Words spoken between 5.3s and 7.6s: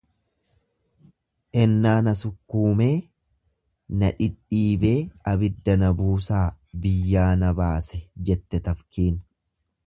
abidda na buusaa biyyaa na